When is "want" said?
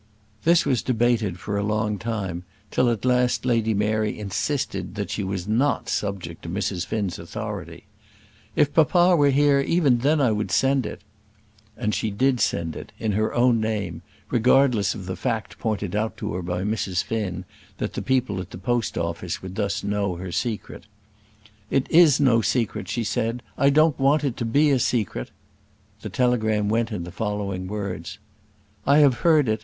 23.99-24.23